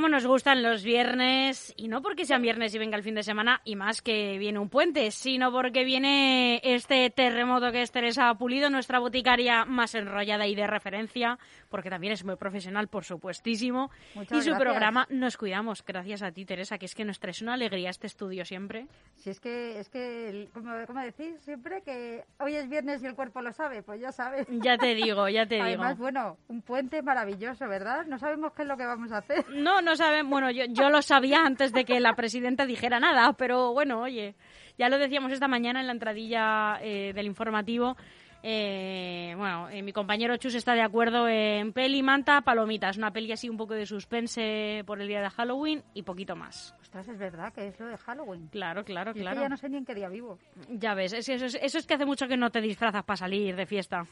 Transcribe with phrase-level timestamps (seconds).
[0.00, 3.22] Cómo nos gustan los viernes, y no porque sean viernes y venga el fin de
[3.22, 8.32] semana, y más que viene un puente, sino porque viene este terremoto que es Teresa
[8.32, 13.90] Pulido, nuestra boticaria más enrollada y de referencia, porque también es muy profesional, por supuestísimo.
[14.14, 17.52] y su programa Nos Cuidamos, gracias a ti, Teresa, que es que nos traes una
[17.52, 18.86] alegría este estudio siempre.
[19.16, 23.42] Si es que, es que como, decís siempre, que hoy es viernes y el cuerpo
[23.42, 24.46] lo sabe, pues ya sabes.
[24.48, 25.66] Ya te digo, ya te digo.
[25.66, 28.06] Además, bueno, un puente maravilloso, ¿verdad?
[28.06, 29.44] No sabemos qué es lo que vamos a hacer.
[29.50, 30.28] No, no saben.
[30.30, 34.34] Bueno, yo, yo lo sabía antes de que la presidenta dijera nada, pero bueno, oye,
[34.78, 37.96] ya lo decíamos esta mañana en la entradilla eh, del informativo
[38.42, 42.96] eh, bueno, eh, mi compañero Chus está de acuerdo en peli, manta, palomitas.
[42.96, 46.74] Una peli así un poco de suspense por el día de Halloween y poquito más.
[46.80, 48.48] Ostras, es verdad que es lo de Halloween.
[48.48, 49.42] Claro, claro, claro.
[49.42, 50.38] ya no sé ni en qué día vivo.
[50.70, 54.04] Ya ves, eso, es, que hace mucho que no te disfrazas para salir de fiesta.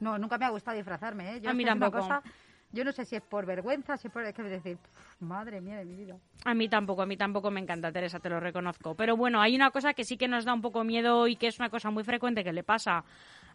[0.00, 1.40] No, nunca me ha gustado disfrazarme, ¿eh?
[1.40, 1.98] Yo a mí tampoco.
[2.00, 2.22] Cosa,
[2.76, 4.22] yo no sé si es por vergüenza, si es por...
[4.22, 4.78] Es que decir,
[5.20, 6.16] madre mía de mi vida.
[6.44, 8.94] A mí tampoco, a mí tampoco me encanta, Teresa, te lo reconozco.
[8.94, 11.48] Pero bueno, hay una cosa que sí que nos da un poco miedo y que
[11.48, 13.04] es una cosa muy frecuente que le pasa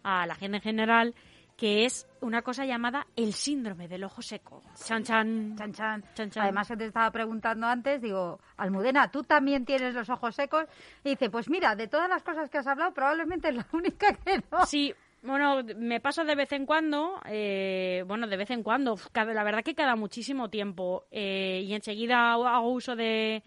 [0.02, 1.14] a la gente en general,
[1.56, 4.62] que es una cosa llamada el síndrome del ojo seco.
[4.84, 5.54] Chan chan.
[5.56, 6.04] Chan chan.
[6.14, 6.42] chan, chan.
[6.42, 10.64] Además, te estaba preguntando antes, digo, Almudena, ¿tú también tienes los ojos secos?
[11.04, 14.12] Y dice, pues mira, de todas las cosas que has hablado, probablemente es la única
[14.14, 14.66] que no.
[14.66, 19.44] Sí, bueno, me pasa de vez en cuando, eh, bueno, de vez en cuando, la
[19.44, 23.42] verdad que cada muchísimo tiempo eh, y enseguida hago uso de,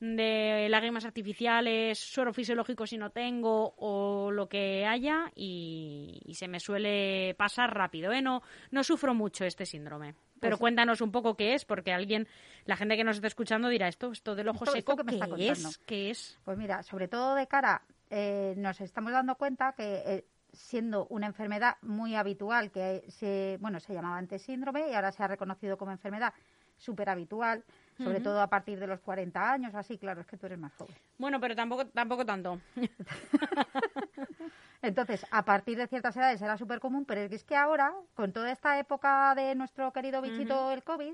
[0.00, 6.58] de lágrimas artificiales, suero fisiológico si no tengo o lo que haya y, se me
[6.58, 8.10] suele pasar rápido.
[8.10, 8.20] ¿eh?
[8.20, 10.16] No, no sufro mucho este síndrome.
[10.40, 12.26] Pero pues cuéntanos un poco qué es, porque alguien,
[12.64, 15.28] la gente que nos está escuchando dirá esto, esto del ojo seco, que me está
[15.38, 15.78] es?
[15.86, 16.36] ¿qué es?
[16.42, 21.26] Pues mira, sobre todo de cara, eh, nos estamos dando cuenta que eh, siendo una
[21.26, 25.76] enfermedad muy habitual, que se, bueno, se llamaba antes síndrome y ahora se ha reconocido
[25.76, 26.32] como enfermedad
[26.76, 27.64] súper habitual,
[27.96, 30.72] sobre todo a partir de los 40 años, así, claro, es que tú eres más
[30.74, 30.94] joven.
[31.18, 32.60] Bueno, pero tampoco, tampoco tanto.
[34.82, 38.50] Entonces, a partir de ciertas edades era súper común, pero es que ahora, con toda
[38.50, 41.12] esta época de nuestro querido bichito el COVID,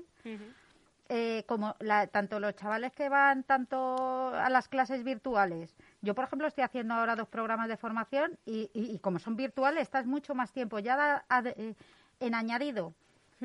[1.11, 1.75] eh, como
[2.11, 6.93] tanto los chavales que van tanto a las clases virtuales, yo por ejemplo estoy haciendo
[6.93, 11.73] ahora dos programas de formación y, como son virtuales, estás mucho más tiempo ya eh,
[12.19, 12.93] en añadido.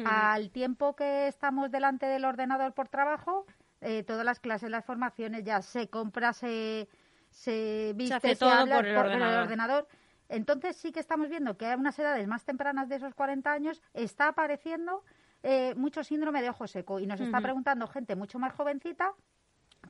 [0.05, 3.47] Al tiempo que estamos delante del ordenador por trabajo,
[3.81, 6.89] eh, todas las clases, las formaciones ya se compra, se,
[7.31, 9.87] se viste, se, habla por, el, ordenador.
[10.29, 13.83] Entonces sí que estamos viendo que a unas edades más tempranas de esos 40 años
[13.93, 15.05] está apareciendo
[15.47, 16.99] eh, mucho síndrome de ojo seco.
[16.99, 19.13] Y nos está preguntando gente mucho más jovencita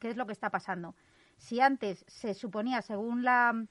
[0.00, 0.96] qué es lo que está pasando.
[1.36, 3.64] Si antes se suponía, según la,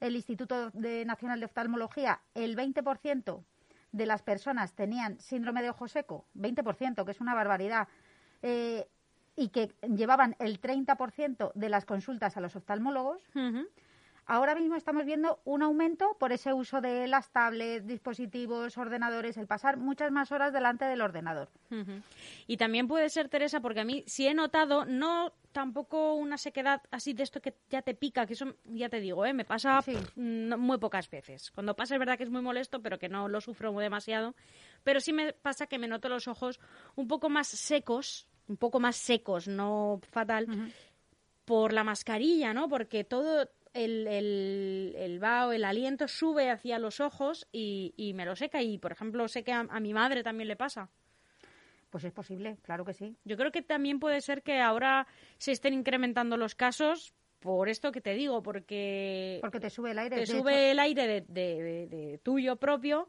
[0.00, 3.44] el Instituto de Nacional de Oftalmología, el 20%
[3.92, 7.86] de las personas tenían síndrome de ojo seco, 20%, que es una barbaridad,
[8.42, 8.88] eh,
[9.36, 13.22] y que llevaban el 30% de las consultas a los oftalmólogos,
[14.28, 19.46] ahora mismo estamos viendo un aumento por ese uso de las tablets, dispositivos, ordenadores, el
[19.46, 21.48] pasar muchas más horas delante del ordenador.
[22.46, 26.82] Y también puede ser, Teresa, porque a mí sí he notado, no tampoco una sequedad
[26.90, 29.32] así de esto que ya te pica, que eso ya te digo, ¿eh?
[29.32, 29.80] me pasa
[30.14, 31.50] muy pocas veces.
[31.50, 34.34] Cuando pasa es verdad que es muy molesto, pero que no lo sufro demasiado.
[34.84, 36.60] Pero sí me pasa que me noto los ojos
[36.96, 40.70] un poco más secos, un poco más secos, no fatal,
[41.48, 42.68] por la mascarilla, ¿no?
[42.68, 48.36] Porque todo el, el, el vaho, el aliento sube hacia los ojos y, me lo
[48.36, 48.62] seca.
[48.62, 50.90] Y, por ejemplo, sé que a mi madre también le pasa.
[51.90, 53.16] Pues es posible, claro que sí.
[53.24, 55.06] Yo creo que también puede ser que ahora
[55.38, 59.38] se estén incrementando los casos por esto que te digo, porque...
[59.40, 60.16] Porque te sube el aire.
[60.16, 63.08] Te sube el aire de, de, tuyo propio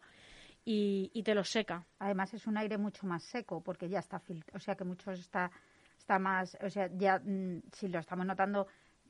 [0.63, 1.85] y, y, te lo seca.
[1.97, 5.19] Además es un aire mucho más seco porque ya está filtrado, o sea que muchos
[5.19, 5.51] está,
[5.97, 8.67] está más, o sea, ya mm, si lo estamos notando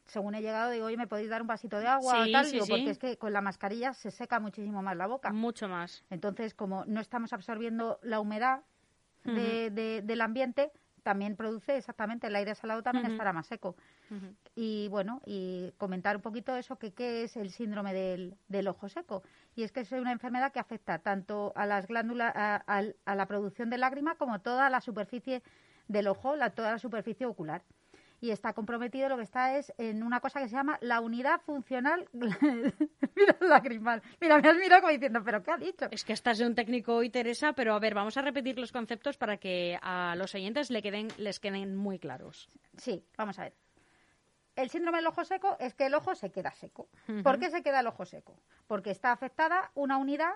[0.10, 2.46] según he llegado, digo, oye, ¿me podéis dar un vasito de agua o tal?
[2.68, 5.32] porque es que con la mascarilla se seca muchísimo más la boca.
[5.32, 6.04] Mucho más.
[6.10, 8.62] Entonces, como no estamos absorbiendo la humedad,
[9.24, 10.72] de, del ambiente
[11.04, 13.76] también produce exactamente el aire salado también estará más seco.
[14.56, 18.90] Y bueno y comentar un poquito eso que qué es el síndrome del, del, ojo
[18.90, 19.24] seco
[19.56, 22.64] y es que es una enfermedad que afecta tanto a las glándulas a,
[23.06, 25.44] a, la producción de lágrima como toda la superficie
[25.88, 27.62] del ojo la, toda la superficie ocular
[28.22, 31.42] y está comprometido lo que está es en una cosa que se llama la unidad
[31.42, 34.02] funcional mira lagrimal.
[34.20, 36.56] Mira me has mirado como diciendo pero qué ha dicho es que estás de un
[36.56, 40.36] técnico hoy Teresa pero a ver vamos a repetir los conceptos para que a los
[40.36, 42.50] oyentes le queden les queden muy claros.
[42.78, 43.54] Sí vamos a ver.
[44.56, 46.90] El síndrome del ojo seco es que el ojo se queda seco.
[47.24, 48.36] ¿Por qué se queda el ojo seco?
[48.68, 50.34] Porque está afectada una unidad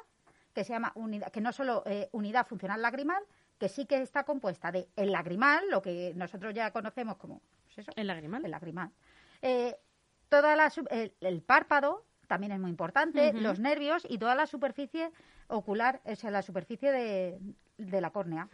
[0.53, 3.21] que se llama unidad, que no solo eh, unidad funcional lagrimal,
[3.57, 7.41] que sí que está compuesta de el lagrimal, lo que nosotros ya conocemos como
[7.73, 8.43] pues eso, el lagrimal.
[8.45, 8.91] El lagrimal.
[9.41, 9.75] Eh,
[10.29, 10.71] toda la,
[11.19, 15.11] el, párpado también es muy importante, los nervios y toda la superficie
[15.47, 17.39] ocular, o sea, la superficie de,
[17.77, 18.49] de la córnea.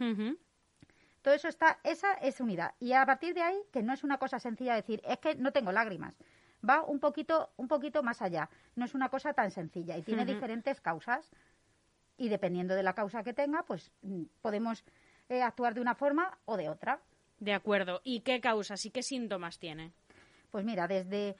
[1.22, 2.74] Todo eso está, esa es unidad.
[2.80, 5.52] Y a partir de ahí, que no es una cosa sencilla decir, es que no
[5.52, 6.16] tengo lágrimas.
[6.66, 8.48] Va un poquito, un poquito más allá.
[8.74, 11.30] No es una cosa tan sencilla y tiene diferentes causas.
[12.16, 14.84] Y dependiendo de la causa que tenga, pues mm, podemos
[15.28, 17.00] eh, actuar de una forma o de otra.
[17.40, 18.00] De acuerdo.
[18.04, 19.92] ¿Y qué causas y qué síntomas tiene?
[20.50, 21.36] Pues mira, desde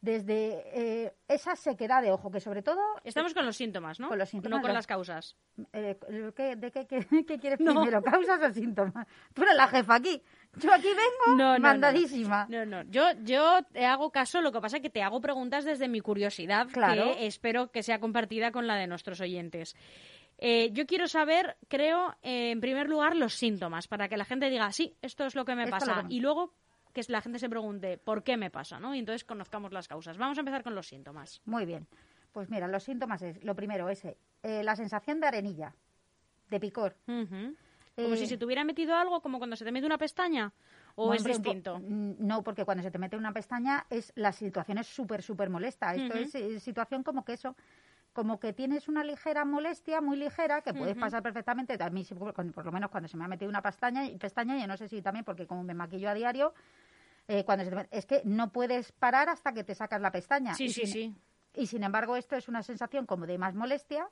[0.00, 2.80] desde eh, esa sequedad de ojo, que sobre todo...
[3.04, 4.08] Estamos con los síntomas, ¿no?
[4.08, 4.58] Con los síntomas.
[4.58, 5.36] No con las causas.
[5.74, 5.98] Eh,
[6.56, 6.86] ¿De qué,
[7.40, 8.02] quieres primero?
[8.02, 9.06] ¿Causas o síntomas?
[9.34, 10.22] Tú eres la jefa aquí.
[10.56, 12.46] Yo aquí vengo mandadísima.
[12.48, 12.82] No, no.
[12.84, 16.00] Yo, yo te hago caso, lo que pasa es que te hago preguntas desde mi
[16.00, 19.76] curiosidad, que espero que sea compartida con la de nuestros oyentes.
[20.42, 24.72] Eh, yo quiero saber, creo, en primer lugar, los síntomas, para que la gente diga,
[24.72, 26.06] sí, esto es lo que me pasa.
[26.08, 26.54] Y luego,
[26.94, 28.94] que la gente se pregunte por qué me pasa, ¿no?
[28.94, 30.16] Y entonces conozcamos las causas.
[30.16, 31.42] Vamos a empezar con los síntomas.
[31.44, 31.86] Muy bien.
[32.32, 34.16] Pues mira, los síntomas es, lo primero es eh,
[34.64, 35.74] la sensación de arenilla,
[36.48, 36.96] de picor.
[37.04, 40.54] como si eh, se te hubiera metido algo, como cuando se te mete una pestaña.
[40.94, 41.78] ¿O es distinto?
[41.80, 45.94] No, porque cuando se te mete una pestaña es la situación es súper, súper molesta.
[45.94, 47.54] Esto es, es, eh, situación como que eso
[48.12, 51.78] como que tienes una ligera molestia, muy ligera, que puedes pasar perfectamente.
[51.78, 54.88] También, por lo menos cuando se me ha metido una pestaña, pestaña, yo no sé
[54.88, 56.52] si también porque como me maquillo a diario,
[57.28, 60.54] eh, cuando es que no puedes parar hasta que te sacas la pestaña.
[60.54, 61.14] Sí, sí, sí.
[61.54, 64.08] Y sin embargo, esto es una sensación como de más molestia,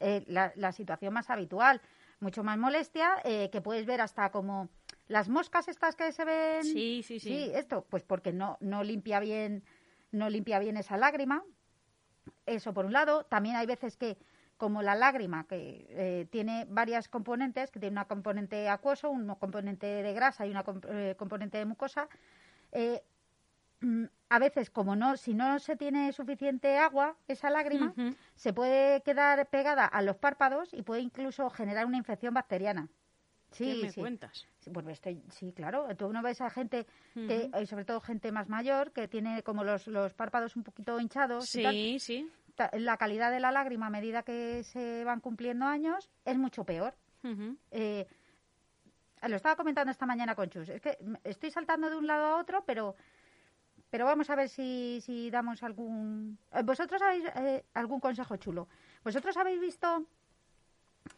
[0.00, 1.80] eh, la, situación más habitual,
[2.20, 4.70] mucho más molestia, eh, que puedes ver hasta como
[5.08, 6.64] las moscas estas que se ven.
[6.64, 7.28] Sí, sí, sí.
[7.28, 9.64] Sí, esto, pues porque no, no limpia bien,
[10.10, 11.44] no limpia bien esa lágrima.
[12.46, 13.24] Eso por un lado.
[13.24, 14.16] También hay veces que,
[14.56, 19.86] como la lágrima, que eh, tiene varias componentes, que tiene una componente acuoso, un componente
[19.86, 22.08] de grasa y una eh, componente de mucosa,
[22.72, 23.02] eh,
[23.80, 27.94] mm, a veces, como no, si no se tiene suficiente agua, esa lágrima
[28.34, 32.88] se puede quedar pegada a los párpados y puede incluso generar una infección bacteriana.
[33.52, 34.46] Sí, ¿Qué me cuentas?
[34.66, 35.86] Sí, pues estoy, sí, claro.
[35.96, 39.62] Tú uno ves a gente, que, y sobre todo gente más mayor, que tiene como
[39.62, 41.48] los, los párpados un poquito hinchados.
[41.48, 42.28] Sí, sí.
[42.72, 46.94] La calidad de la lágrima a medida que se van cumpliendo años es mucho peor.
[47.70, 48.06] Eh,
[49.22, 50.68] lo estaba comentando esta mañana con Chus.
[50.68, 52.96] Es que estoy saltando de un lado a otro, pero
[53.88, 56.38] pero vamos a ver si, si damos algún...
[56.52, 58.66] Eh, ¿Vosotros habéis eh, algún consejo chulo?
[59.04, 60.06] ¿Vosotros habéis visto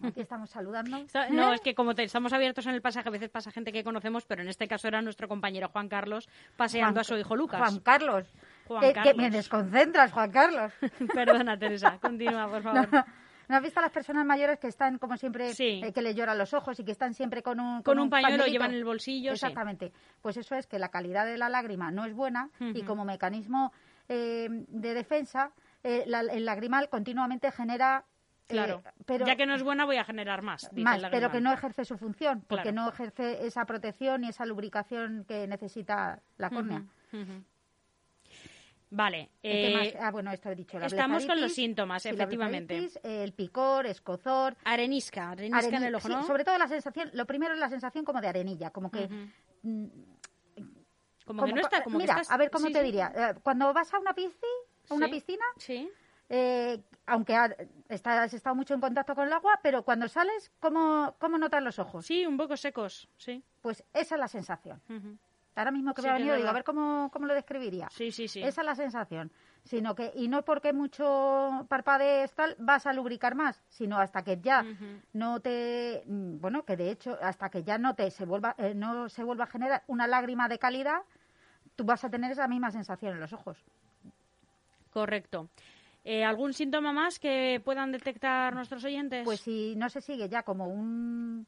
[0.02, 0.98] Aquí estamos saludando.
[1.30, 4.24] No, es que como estamos abiertos en el pasaje, a veces pasa gente que conocemos,
[4.24, 7.60] pero en este caso era nuestro compañero Juan Carlos paseando a su hijo Lucas.
[7.60, 8.26] Juan Carlos.
[8.82, 10.72] Eh, que me desconcentras, Juan Carlos.
[11.14, 11.98] Perdona, Teresa.
[12.00, 12.88] Continúa, por favor.
[13.48, 16.36] No, has visto a las personas mayores que están, como siempre, eh, que les lloran
[16.36, 19.32] los ojos y que están siempre con un Con, un, pañuelo, llevan en el bolsillo.
[19.32, 19.90] Exactamente.
[20.20, 23.72] Pues eso es que la calidad de la lágrima no es buena y como mecanismo
[24.08, 25.52] eh, de defensa,
[25.82, 28.04] el lagrimal continuamente genera
[28.48, 30.70] Claro, eh, pero, ya que no es buena voy a generar más.
[30.72, 35.24] más, pero que no ejerce su función, porque no ejerce esa protección y esa lubricación
[35.28, 36.84] que necesita la córnea.
[38.90, 39.32] Vale.
[39.42, 40.78] Eh, ah, bueno, esto he dicho.
[40.80, 42.88] estamos con los síntomas, efectivamente.
[43.02, 44.56] el picor, escozor.
[44.64, 46.22] Arenisca, arenisca en el ojo, ¿no?
[46.24, 49.08] sobre todo la sensación, lo primero es la sensación como de arenilla, como que...
[49.62, 49.86] Mm,
[51.26, 52.34] como, que no está, como mira, que estás...
[52.34, 53.12] a ver cómo te diría.
[53.14, 54.48] Eh, cuando vas a una piscina,
[54.88, 55.90] a una piscina, sí
[56.28, 61.38] eh, aunque has estado mucho en contacto con el agua, pero cuando sales, ¿cómo, cómo
[61.38, 62.06] notas los ojos?
[62.06, 63.42] Sí, un poco secos, sí.
[63.62, 64.80] Pues esa es la sensación.
[65.54, 67.88] Ahora mismo que me ha venido, digo, a ver cómo, cómo lo describiría.
[67.90, 68.40] Sí, sí, sí.
[68.42, 69.32] Esa es la sensación.
[69.64, 74.40] Sino que, y no porque mucho parpadees tal, vas a lubricar más, sino hasta que
[74.40, 74.64] ya
[75.12, 78.72] no te, mm, bueno, que de hecho, hasta que ya no te se vuelva, eh,
[78.74, 81.02] no se vuelva a generar una lágrima de calidad,
[81.74, 83.58] tú vas a tener esa misma sensación en los ojos.
[84.92, 85.48] Correcto.
[86.10, 89.26] Eh, ¿Algún síntoma más que puedan detectar nuestros oyentes?
[89.26, 91.46] Pues si no se sigue ya como un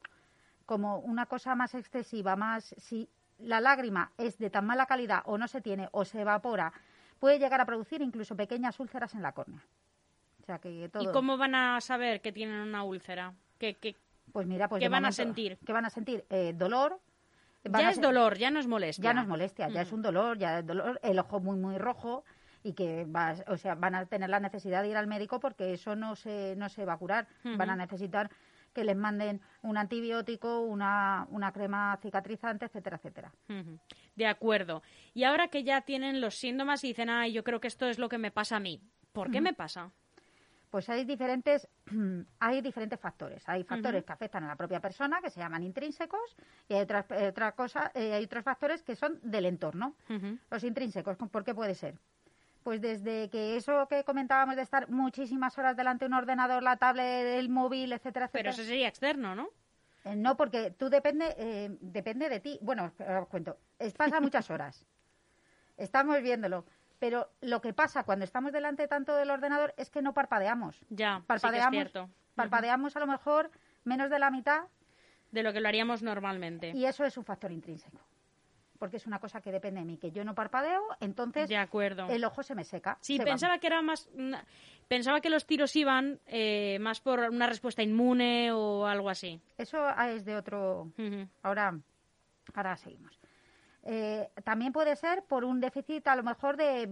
[0.67, 5.39] como una cosa más excesiva, más si la lágrima es de tan mala calidad o
[5.39, 6.71] no se tiene o se evapora,
[7.17, 9.65] puede llegar a producir incluso pequeñas úlceras en la córnea.
[10.43, 11.01] O sea que todo...
[11.01, 13.33] ¿Y cómo van a saber que tienen una úlcera?
[13.57, 13.95] ¿Qué,
[14.31, 15.57] pues mira, pues ¿qué van a sentir?
[15.65, 16.23] ¿Qué van a sentir?
[16.29, 16.99] Eh, dolor.
[17.63, 19.05] ya es dolor, ya no es molestia.
[19.05, 21.79] Ya no es molestia, ya es un dolor, ya es dolor, el ojo muy, muy
[21.79, 22.23] rojo
[22.63, 23.07] y que
[23.47, 26.55] o sea, van a tener la necesidad de ir al médico porque eso no se,
[26.57, 27.27] no se va a curar.
[27.43, 28.29] Van a necesitar
[28.73, 33.31] que les manden un antibiótico, una, una crema cicatrizante, etcétera, etcétera.
[34.15, 34.81] De acuerdo.
[35.13, 37.99] Y ahora que ya tienen los síntomas y dicen, ay, yo creo que esto es
[37.99, 39.91] lo que me pasa a mí, ¿por qué me pasa?
[40.69, 41.67] Pues hay diferentes,
[42.39, 43.43] hay diferentes factores.
[43.47, 46.37] Hay factores que afectan a la propia persona, que se llaman intrínsecos,
[46.69, 49.95] y hay otras, eh, otra cosa, eh, hay otros factores que son del entorno.
[50.49, 51.95] Los intrínsecos, ¿por qué puede ser?
[52.63, 56.77] Pues desde que eso que comentábamos de estar muchísimas horas delante de un ordenador, la
[56.77, 58.31] tablet, el móvil, etcétera, etcétera.
[58.31, 59.49] Pero eso sería externo, ¿no?
[60.05, 62.59] Eh, no, porque tú depende, eh, depende de ti.
[62.61, 63.57] Bueno, os cuento.
[63.79, 64.85] Es, pasa muchas horas.
[65.77, 66.65] Estamos viéndolo.
[66.99, 70.85] Pero lo que pasa cuando estamos delante tanto del ordenador es que no parpadeamos.
[70.89, 72.13] Ya, parpadeamos, sí que es cierto.
[72.35, 73.49] Parpadeamos a lo mejor
[73.83, 74.65] menos de la mitad.
[75.31, 76.73] De lo que lo haríamos normalmente.
[76.75, 77.99] Y eso es un factor intrínseco
[78.81, 82.07] porque es una cosa que depende de mí, que yo no parpadeo, entonces de acuerdo.
[82.09, 82.97] el ojo se me seca.
[82.99, 84.09] Sí, pensaba que era más,
[84.87, 89.39] pensaba que los tiros iban eh, más por una respuesta inmune o algo así.
[89.55, 90.91] Eso es de otro.
[91.43, 91.77] Ahora,
[92.55, 93.19] ahora seguimos.
[93.83, 96.87] Eh, también puede ser por un déficit a lo mejor de,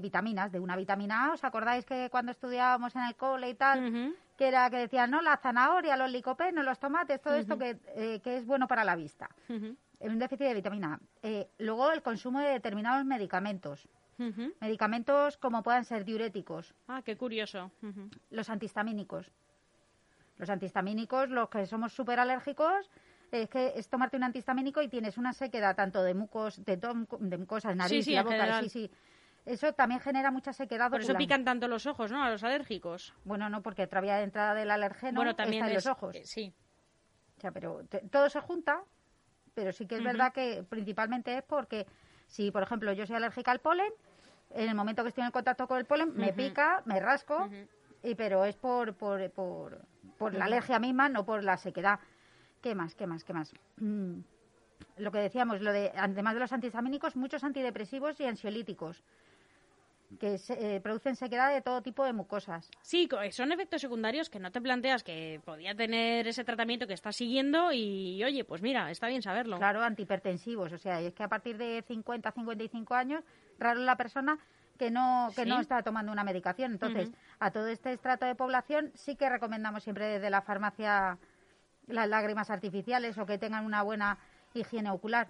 [0.00, 1.32] vitaminas, de una vitamina A.
[1.32, 5.20] ¿Os acordáis que cuando estudiábamos en el cole y tal, que era que decían, no,
[5.20, 8.96] la zanahoria, los licopenos, los tomates, todo esto que, eh, que, es bueno para la
[8.96, 9.28] vista?
[10.12, 11.00] Un déficit de vitamina A.
[11.22, 13.88] Eh, luego el consumo de determinados medicamentos.
[14.60, 16.74] Medicamentos como puedan ser diuréticos.
[16.86, 17.72] Ah, qué curioso.
[18.30, 19.32] Los antihistamínicos.
[20.36, 22.90] Los antihistamínicos, los que somos súper alérgicos,
[23.32, 27.38] es que es tomarte un antihistamínico y tienes una sequedad tanto de mucos, de, de
[27.38, 28.90] mucosas, nariz, y la boca, sí, sí.
[29.46, 32.22] Eso también genera mucha sequedad Por eso pican tanto los ojos, ¿no?
[32.22, 33.12] A los alérgicos.
[33.24, 36.16] Bueno, no, porque otra vía de entrada del alergeno bueno, también está en los ojos.
[36.16, 36.54] Eh, sí.
[37.36, 38.82] O sea, pero todo se junta
[39.54, 41.86] pero sí que es verdad que principalmente es porque
[42.26, 43.92] si, por ejemplo, yo soy alérgica al polen,
[44.50, 47.48] en el momento que estoy en contacto con el polen me pica, me rasco,
[48.02, 49.80] y pero es por, por, por,
[50.18, 51.98] por la alergia misma, no por la sequedad.
[52.60, 52.94] ¿Qué más?
[52.94, 53.24] ¿Qué más?
[53.24, 53.52] ¿Qué más?
[53.78, 54.20] Mm,
[54.98, 59.02] lo que decíamos, lo de, además de los antihistamínicos, muchos antidepresivos y ansiolíticos
[60.18, 62.70] que se, eh, producen sequedad de todo tipo de mucosas.
[62.82, 67.16] Sí, son efectos secundarios que no te planteas que podía tener ese tratamiento que estás
[67.16, 69.58] siguiendo y, oye, pues mira, está bien saberlo.
[69.58, 73.24] Claro, antihipertensivos, o sea, es que a partir de 50, 55 años,
[73.58, 74.38] raro la persona
[74.78, 76.72] que no que no está tomando una medicación.
[76.72, 81.18] Entonces, a todo este estrato de población sí que recomendamos siempre desde la farmacia
[81.86, 84.18] las lágrimas artificiales o que tengan una buena
[84.52, 85.28] higiene ocular.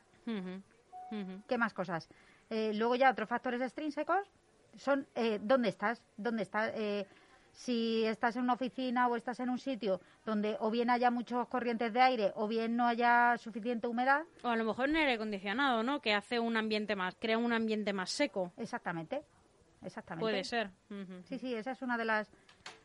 [1.47, 2.09] ¿Qué más cosas?
[2.51, 4.31] Eh, luego ya otros factores extrínsecos
[4.77, 6.73] son eh, dónde estás, dónde estás.
[6.75, 7.07] Eh,
[7.55, 11.47] si estás en una oficina o estás en un sitio donde o bien haya muchos
[11.49, 14.23] corrientes de aire o bien no haya suficiente humedad.
[14.43, 16.01] O a lo mejor en aire acondicionado, ¿no?
[16.01, 18.53] Que hace un ambiente más, crea un ambiente más seco.
[18.57, 19.23] Exactamente,
[19.83, 20.25] exactamente.
[20.25, 20.71] Puede ser.
[21.29, 22.29] Sí, sí, esa es una de las,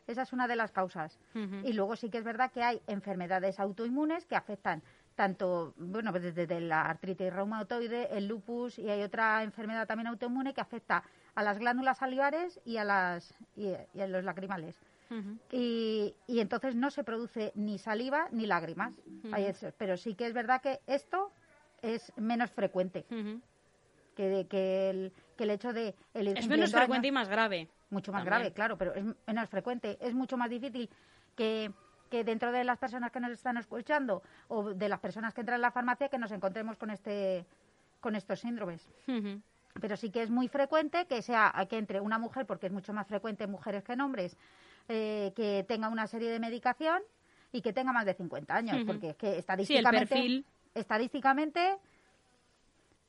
[0.06, 1.18] esa es una de las causas.
[1.34, 4.82] Y luego sí que es verdad que hay enfermedades autoinmunes que afectan
[5.16, 10.60] tanto, bueno, desde la artritis reumatoide, el lupus y hay otra enfermedad también autoinmune que
[10.60, 11.02] afecta
[11.40, 14.78] a las glándulas salivares y a, las, y, a los lacrimales.
[15.50, 19.00] y, y, entonces no se produce ni saliva ni lágrimas.
[19.78, 21.32] pero sí que es verdad que esto
[21.82, 23.06] es menos frecuente
[24.14, 25.94] que, que, el, que el hecho de...
[26.12, 27.68] El es menos frecuente y más grave.
[27.88, 29.98] Mucho más grave, claro, pero es menos frecuente.
[30.00, 30.88] Es mucho más difícil
[31.34, 31.72] que
[32.10, 35.58] que dentro de las personas que nos están escuchando o de las personas que entran
[35.58, 37.46] en la farmacia que nos encontremos con este
[38.00, 38.88] con estos síndromes.
[39.80, 42.92] Pero sí que es muy frecuente que sea que entre una mujer, porque es mucho
[42.92, 44.36] más frecuente en mujeres que en hombres,
[44.88, 47.02] eh, que tenga una serie de medicación
[47.52, 51.78] y que tenga más de 50 años, porque es que estadísticamente, estadísticamente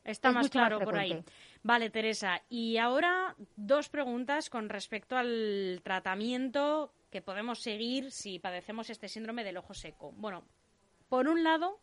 [0.03, 1.23] Está más claro por ahí.
[1.63, 2.41] Vale, Teresa.
[2.49, 9.43] Y ahora dos preguntas con respecto al tratamiento que podemos seguir si padecemos este síndrome
[9.43, 10.11] del ojo seco.
[10.13, 10.43] Bueno,
[11.09, 11.79] por un lado,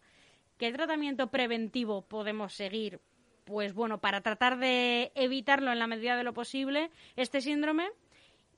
[0.56, 3.00] ¿qué tratamiento preventivo podemos seguir?
[3.49, 7.88] Pues bueno, para tratar de evitarlo en la medida de lo posible, este síndrome.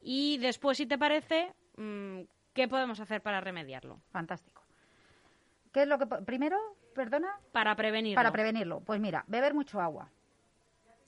[0.03, 4.01] Y después, si te parece, mm, ¿qué podemos hacer para remediarlo?
[4.11, 4.65] Fantástico.
[5.73, 6.59] ¿Qué es lo que primero,
[6.93, 7.39] perdona?
[7.53, 8.17] Para prevenirlo.
[8.17, 8.81] Para prevenirlo.
[8.81, 10.11] Pues mira, beber mucho agua.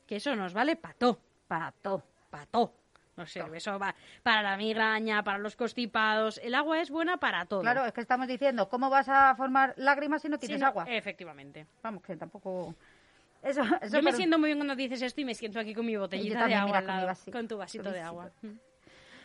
[0.07, 1.19] Que eso nos vale para todo.
[1.49, 2.05] Para todo.
[2.31, 2.73] Para todo.
[3.17, 6.39] No sé, eso va para la migraña, para los constipados.
[6.39, 7.61] El agua es buena para todo.
[7.61, 10.85] Claro, es que estamos diciendo, ¿cómo vas a formar lágrimas si no tienes agua?
[10.89, 11.67] Efectivamente.
[11.83, 12.75] Vamos, que tampoco...
[13.43, 15.97] Eso, Yo me siento muy bien cuando dices esto y me siento aquí con mi
[15.97, 18.31] botellita de agua con tu vasito de agua.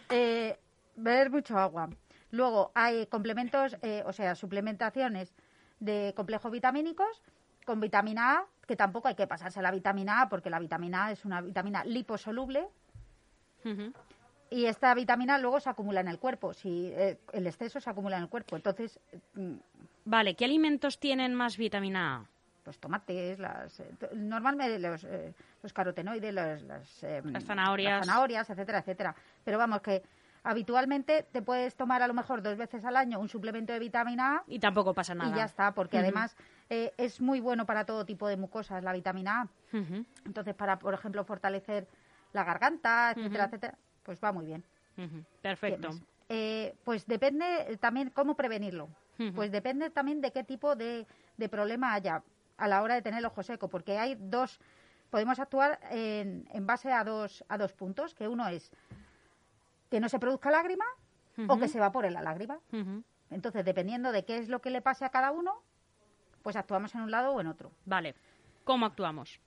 [0.09, 0.57] Eh,
[0.95, 1.89] beber mucho agua.
[2.31, 5.33] Luego hay complementos, eh, o sea, suplementaciones
[5.79, 7.21] de complejos vitamínicos
[7.65, 11.11] con vitamina A, que tampoco hay que pasarse la vitamina A porque la vitamina A
[11.11, 12.67] es una vitamina liposoluble,
[14.49, 16.53] y esta vitamina luego se acumula en el cuerpo.
[16.53, 18.99] Si eh, el exceso se acumula en el cuerpo, entonces.
[19.33, 19.55] Mm,
[20.05, 22.29] vale, ¿qué alimentos tienen más vitamina A?
[22.67, 25.33] Los tomates, las, eh, normalmente los, eh,
[25.63, 26.61] los carotenoides, las,
[27.45, 27.99] zanahorias.
[27.99, 29.15] las zanahorias, etcétera, etcétera.
[29.45, 30.03] Pero vamos, que
[30.43, 34.35] habitualmente te puedes tomar a lo mejor dos veces al año un suplemento de vitamina
[34.35, 34.43] A.
[34.47, 35.31] Y tampoco pasa nada.
[35.31, 36.35] Y ya está, porque además
[36.69, 39.47] eh, es muy bueno para todo tipo de mucosas la vitamina A.
[40.25, 41.87] Entonces, para, por ejemplo, fortalecer
[42.33, 44.61] la garganta, etcétera, etcétera, pues va muy bien.
[45.41, 45.89] Perfecto.
[46.27, 48.89] Eh, pues depende también cómo prevenirlo.
[49.33, 51.07] Pues depende también de qué tipo de,
[51.37, 52.21] de, problema haya
[52.57, 54.59] a la hora de tener el ojo seco, porque hay dos,
[55.09, 58.71] podemos actuar en, en base a dos, a dos puntos, que uno es
[59.89, 60.85] que no se produzca lágrima
[61.47, 62.59] o que se evapore la lágrima.
[63.29, 65.61] Entonces, dependiendo de qué es lo que le pase a cada uno,
[66.41, 67.71] pues actuamos en un lado o en otro.
[67.85, 68.15] Vale.
[68.63, 69.39] ¿Cómo actuamos?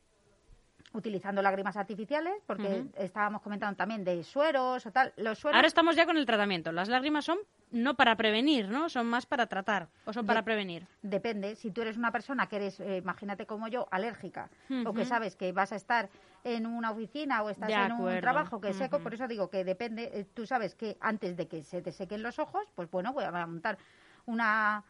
[0.92, 5.12] Utilizando lágrimas artificiales, porque estábamos comentando también de sueros o tal.
[5.16, 5.56] Los sueros...
[5.56, 6.73] Ahora estamos ya con el tratamiento.
[6.73, 7.38] Las lágrimas son
[7.70, 8.88] no para prevenir, ¿no?
[8.88, 10.87] Son más para tratar o son para prevenir.
[11.02, 11.54] Depende.
[11.54, 14.50] Si tú eres una persona que eres, eh, imagínate como yo, alérgica
[14.85, 16.11] o que sabes que vas a estar
[16.42, 19.64] en una oficina o estás en un trabajo que es seco, por eso digo que
[19.64, 20.11] depende.
[20.12, 23.25] Eh, tú sabes que antes de que se te sequen los ojos, pues bueno, voy
[23.25, 23.78] a montar
[24.26, 24.82] una,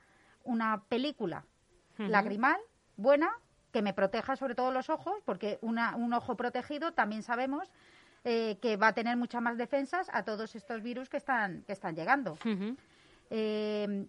[0.44, 1.44] una película
[1.98, 2.58] lagrimal
[2.96, 3.30] buena
[3.72, 7.70] que me proteja sobre todo los ojos, porque una, un ojo protegido también sabemos
[8.24, 11.72] eh, que va a tener muchas más defensas a todos estos virus que están, que
[11.72, 12.36] están llegando.
[13.30, 14.06] Eh,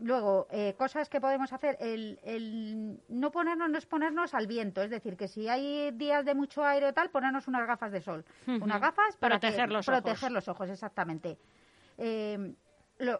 [0.00, 4.90] luego, eh, cosas que podemos hacer, el, el, no ponernos, no exponernos al viento, es
[4.90, 8.24] decir, que si hay días de mucho aire o tal, ponernos unas gafas de sol.
[8.46, 10.68] Unas gafas para proteger, los, proteger los ojos.
[10.68, 11.38] exactamente.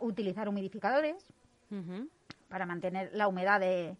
[0.00, 1.32] utilizar humidificadores
[2.48, 3.96] para mantener la humedad de,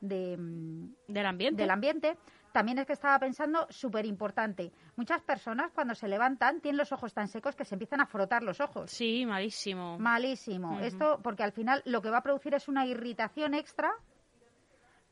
[0.00, 1.62] Mm, del ambiente.
[1.62, 2.16] Del ambiente.
[2.52, 7.12] También es que estaba pensando, súper importante, muchas personas cuando se levantan tienen los ojos
[7.12, 8.90] tan secos que se empiezan a frotar los ojos.
[8.90, 9.98] Sí, malísimo.
[9.98, 10.80] Malísimo.
[10.80, 13.92] Esto porque al final lo que va a producir es una irritación extra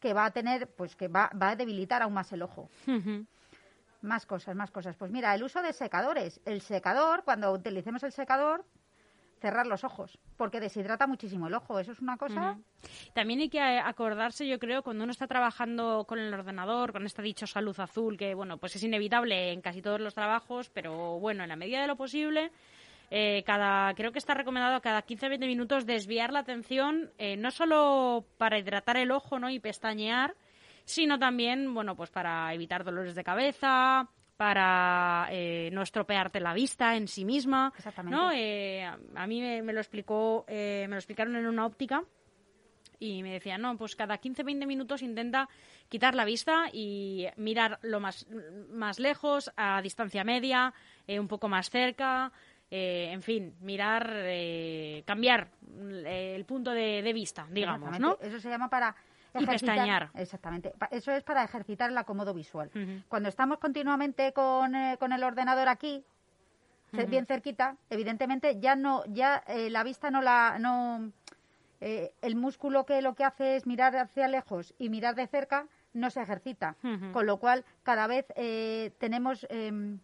[0.01, 2.69] que va a tener, pues que va, va a debilitar aún más el ojo.
[4.03, 4.97] Más cosas, más cosas.
[4.97, 6.41] Pues mira, el uso de secadores.
[6.45, 8.65] El secador, cuando utilicemos el secador,
[9.41, 11.79] cerrar los ojos, porque deshidrata muchísimo el ojo.
[11.79, 12.59] Eso es una cosa.
[13.13, 17.23] También hay que acordarse, yo creo, cuando uno está trabajando con el ordenador, con esta
[17.23, 21.43] dichosa luz azul, que bueno, pues es inevitable en casi todos los trabajos, pero bueno,
[21.43, 22.51] en la medida de lo posible.
[23.11, 28.27] Eh, cada creo que está recomendado cada 15-20 minutos desviar la atención eh, no solo
[28.37, 30.35] para hidratar el ojo no y pestañear
[30.85, 36.97] sino también bueno pues para evitar dolores de cabeza para eh, no estropearte la vista
[36.97, 37.73] en sí misma.
[38.05, 38.31] ¿no?
[38.33, 42.05] Eh, a mí me, lo explicó, eh, me lo explicaron en una óptica
[42.99, 45.49] y me decían, no, pues cada 15-20 minutos intenta
[45.89, 48.27] quitar la vista y mirar lo más,
[48.71, 50.73] más lejos, a distancia media,
[51.07, 52.33] un poco más cerca,
[52.71, 54.11] en fin, mirar,
[55.05, 55.51] cambiar
[56.07, 58.17] el punto de, de vista, digamos, ¿no?
[58.23, 58.97] Eso se llama para
[59.39, 60.11] y pestañear.
[60.15, 60.73] Exactamente.
[60.91, 62.71] Eso es para ejercitar el acomodo visual.
[63.09, 66.05] Cuando estamos continuamente con, eh, con, el ordenador aquí,
[67.09, 71.11] bien cerquita, evidentemente ya no, ya eh, la vista no la, no,
[71.81, 75.67] eh, el músculo que lo que hace es mirar hacia lejos y mirar de cerca
[75.93, 76.77] no se ejercita,
[77.13, 78.27] con lo cual cada vez
[78.99, 79.99] tenemos em,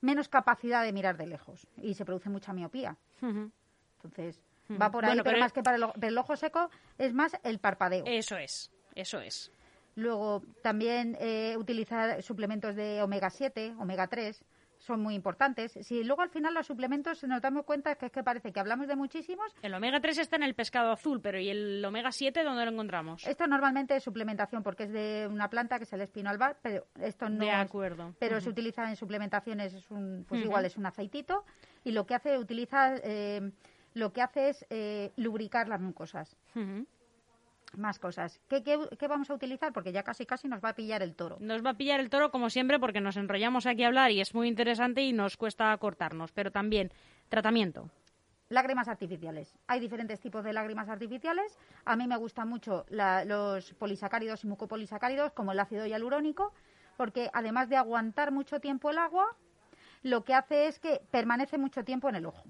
[0.00, 2.96] menos capacidad de mirar de lejos y se produce mucha miopía.
[3.20, 8.04] Entonces, Va por ahí, pero, más que para el, ojo seco es más el parpadeo.
[8.06, 9.52] Eso es, eso es.
[9.94, 14.44] Luego, también eh, utilizar suplementos de omega 7, omega 3,
[14.78, 15.72] son muy importantes.
[15.82, 18.86] Si luego al final los suplementos nos damos cuenta que es que parece que hablamos
[18.86, 19.54] de muchísimos.
[19.62, 22.72] El omega 3 está en el pescado azul, pero ¿y el omega 7 dónde lo
[22.72, 23.26] encontramos?
[23.26, 26.86] Esto normalmente es suplementación porque es de una planta que es el espino albar, pero
[27.00, 28.14] esto no De acuerdo.
[28.18, 31.44] pero se utiliza en suplementaciones, es un, pues igual es un aceitito
[31.84, 33.52] y lo que hace utiliza eh,
[33.96, 36.36] lo que hace es eh, lubricar las mucosas.
[37.78, 38.38] Más cosas.
[38.46, 39.72] ¿Qué, ¿Qué, vamos a utilizar?
[39.72, 41.38] Porque ya casi casi nos va a pillar el toro.
[41.40, 44.20] Nos va a pillar el toro como siempre porque nos enrollamos aquí a hablar y
[44.20, 46.30] es muy interesante y nos cuesta cortarnos.
[46.32, 46.92] Pero también
[47.30, 47.88] tratamiento.
[48.50, 49.56] Lágrimas artificiales.
[49.66, 51.58] Hay diferentes tipos de lágrimas artificiales.
[51.86, 56.52] A mí me gustan mucho los polisacáridos y mucopolisacáridos, como el ácido hialurónico,
[56.98, 59.34] porque además de aguantar mucho tiempo el agua,
[60.02, 62.44] lo que hace es que permanece mucho tiempo en el ojo.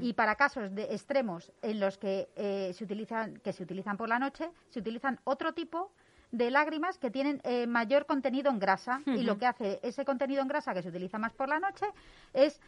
[0.00, 4.08] Y para casos de extremos en los que eh, se utilizan que se utilizan por
[4.08, 5.90] la noche, se utilizan otro tipo
[6.30, 9.02] de lágrimas que tienen eh, mayor contenido en grasa.
[9.06, 11.86] Y lo que hace ese contenido en grasa que se utiliza más por la noche
[12.32, 12.60] es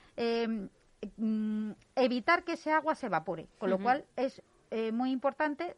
[1.16, 5.76] mm, evitar que ese agua se evapore, con lo cual es eh, muy importante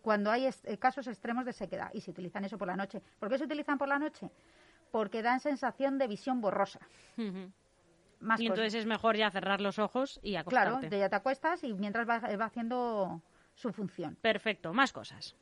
[0.00, 3.02] cuando hay casos extremos de sequedad y se utilizan eso por la noche.
[3.18, 4.30] ¿Por qué se utilizan por la noche?
[4.92, 6.78] Porque dan sensación de visión borrosa
[8.38, 10.88] y entonces es mejor ya cerrar los ojos y acostarte.
[10.88, 13.22] Claro, ya te acuestas y mientras va, haciendo
[13.54, 14.16] su función.
[14.20, 15.34] Perfecto, más cosas.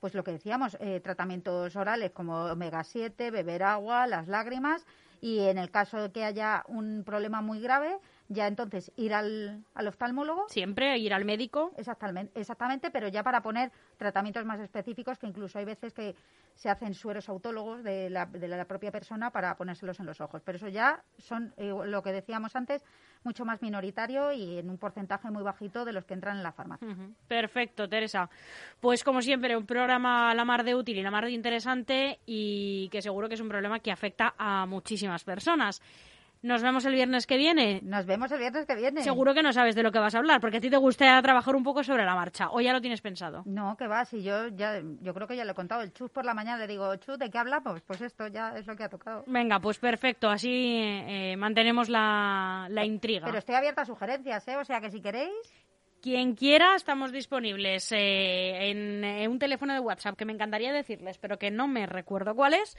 [0.00, 4.84] Pues lo que decíamos, eh, tratamientos orales como omega 7, beber agua, las lágrimas
[5.20, 7.98] y en el caso de que haya un problema muy grave,
[8.32, 10.48] ya entonces ir al, al oftalmólogo.
[10.48, 11.72] Siempre ir al médico.
[11.76, 16.14] Exactamente, exactamente, pero ya para poner tratamientos más específicos, que incluso hay veces que
[16.54, 20.42] se hacen sueros autólogos de la, de la propia persona para ponérselos en los ojos.
[20.44, 22.84] Pero eso ya son, eh, lo que decíamos antes,
[23.24, 26.52] mucho más minoritario y en un porcentaje muy bajito de los que entran en la
[26.52, 26.86] farmacia.
[27.28, 28.28] Perfecto, Teresa.
[28.80, 32.88] Pues como siempre, un programa la mar de útil y la mar de interesante y
[32.90, 35.80] que seguro que es un problema que afecta a muchísimas personas.
[36.42, 37.80] Nos vemos el viernes que viene.
[37.84, 39.02] Nos vemos el viernes que viene.
[39.02, 41.22] Seguro que no sabes de lo que vas a hablar, porque a ti te gusta
[41.22, 42.50] trabajar un poco sobre la marcha.
[42.50, 43.42] ¿O ya lo tienes pensado?
[43.46, 45.82] No, que va, si yo ya, yo creo que ya lo he contado.
[45.82, 47.80] El chus por la mañana le digo, chus, ¿de qué hablamos?
[47.82, 49.22] Pues esto ya es lo que ha tocado.
[49.28, 50.28] Venga, pues perfecto.
[50.28, 53.26] Así eh, mantenemos la, la intriga.
[53.26, 54.56] Pero estoy abierta a sugerencias, ¿eh?
[54.56, 55.30] O sea que si queréis...
[56.02, 61.16] Quien quiera, estamos disponibles eh, en, en, un teléfono de WhatsApp que me encantaría decirles,
[61.18, 62.76] pero que no me recuerdo cuál es.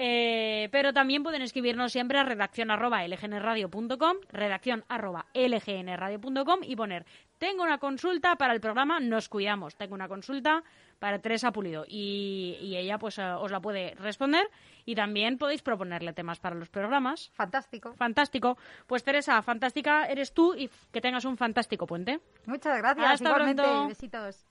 [0.00, 7.04] Eh, pero también pueden escribirnos siempre a redacción arroba lgnradio.com, lgnradio.com y poner
[7.38, 9.76] tengo una consulta para el programa Nos Cuidamos.
[9.76, 10.62] Tengo una consulta
[10.98, 14.48] para Teresa Pulido y, y ella pues uh, os la puede responder
[14.84, 17.30] y también podéis proponerle temas para los programas.
[17.34, 17.92] Fantástico.
[17.94, 18.58] Fantástico.
[18.86, 22.20] Pues Teresa, fantástica eres tú y que tengas un fantástico puente.
[22.46, 23.10] Muchas gracias.
[23.12, 23.88] Hasta Igualmente, pronto.
[23.88, 24.44] besitos.